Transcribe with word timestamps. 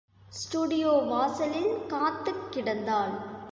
Studio 0.29 0.91
வாசிலில் 1.05 1.85
காத்துக் 1.87 2.43
கிடந்தாள். 2.55 3.15